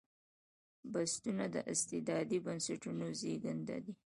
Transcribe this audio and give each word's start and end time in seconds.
بنسټونه 0.91 1.45
د 1.55 1.57
استبدادي 1.73 2.37
بنسټونو 2.45 3.05
زېږنده 3.19 3.77
ده. 3.85 3.93